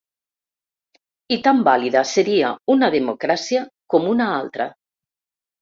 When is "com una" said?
3.95-4.31